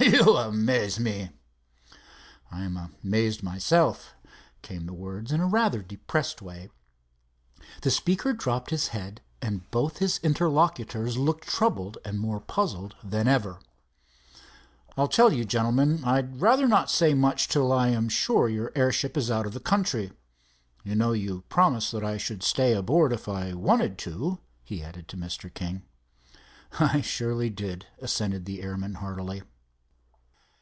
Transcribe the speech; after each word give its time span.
"You 0.00 0.36
amaze 0.36 0.98
me!" 0.98 1.30
"I 2.50 2.62
am 2.64 2.76
amazed 3.04 3.38
at 3.40 3.44
myself," 3.44 4.14
came 4.60 4.86
the 4.86 4.92
words, 4.92 5.30
in 5.30 5.40
rather 5.52 5.78
a 5.78 5.84
depressed 5.84 6.42
way. 6.42 6.70
The 7.82 7.90
speaker 7.90 8.32
dropped 8.32 8.70
his 8.70 8.88
head, 8.88 9.20
and 9.40 9.70
both 9.70 9.92
of 9.94 9.98
his 9.98 10.18
interlocutors 10.24 11.18
looked 11.18 11.46
troubled 11.46 11.98
and 12.04 12.18
more 12.18 12.40
puzzled 12.40 12.96
than 13.04 13.28
ever. 13.28 13.60
"I'll 14.96 15.06
tell 15.06 15.32
you, 15.32 15.44
gentlemen, 15.44 16.02
I'd 16.04 16.40
rather 16.40 16.66
not 16.66 16.90
say 16.90 17.14
much 17.14 17.46
till 17.46 17.70
I 17.72 17.88
am 17.90 18.08
sure 18.08 18.48
your 18.48 18.72
airship 18.74 19.16
is 19.16 19.30
out 19.30 19.46
of 19.46 19.52
the 19.54 19.60
country. 19.60 20.10
You 20.82 20.96
know 20.96 21.12
you 21.12 21.42
promised 21.48 21.94
I 21.94 22.16
should 22.16 22.42
stay 22.42 22.72
aboard 22.74 23.12
if 23.12 23.28
I 23.28 23.52
wanted 23.54 23.98
to," 23.98 24.40
he 24.64 24.82
added 24.82 25.06
to 25.08 25.16
Mr. 25.16 25.52
King. 25.52 25.82
"I 26.80 27.02
surely 27.02 27.50
did," 27.50 27.86
assented 28.00 28.46
the 28.46 28.62
airman, 28.62 28.94
heartily. 28.94 29.42